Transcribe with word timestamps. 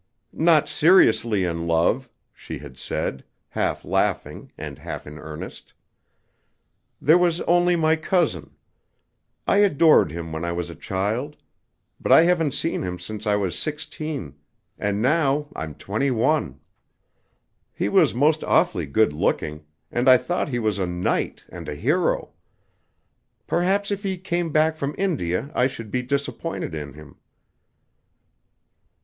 "Not 0.33 0.67
seriously 0.67 1.43
in 1.43 1.67
love," 1.67 2.09
she 2.33 2.57
had 2.57 2.75
said, 2.75 3.23
half 3.49 3.85
laughing, 3.85 4.51
and 4.57 4.79
half 4.79 5.05
in 5.05 5.19
earnest. 5.19 5.75
"There 6.99 7.19
was 7.19 7.39
only 7.41 7.75
my 7.75 7.95
cousin. 7.97 8.55
I 9.45 9.57
adored 9.57 10.11
him 10.11 10.31
when 10.31 10.43
I 10.43 10.53
was 10.53 10.75
child. 10.79 11.37
But 11.99 12.11
I 12.11 12.23
haven't 12.23 12.55
seen 12.55 12.81
him 12.81 12.97
since 12.97 13.27
I 13.27 13.35
was 13.35 13.55
sixteen. 13.55 14.33
And 14.79 15.03
now 15.03 15.49
I'm 15.55 15.75
twenty 15.75 16.09
one. 16.09 16.59
He 17.71 17.87
was 17.87 18.15
most 18.15 18.43
awfully 18.45 18.87
good 18.87 19.13
looking, 19.13 19.65
and 19.91 20.09
I 20.09 20.17
thought 20.17 20.49
he 20.49 20.57
was 20.57 20.79
a 20.79 20.87
knight 20.87 21.43
and 21.47 21.69
a 21.69 21.75
hero. 21.75 22.33
Perhaps 23.45 23.91
if 23.91 24.01
he 24.01 24.17
came 24.17 24.51
back 24.51 24.75
from 24.77 24.95
India 24.97 25.51
I 25.53 25.67
should 25.67 25.91
be 25.91 26.01
disappointed 26.01 26.73
in 26.73 26.93
him." 26.93 27.17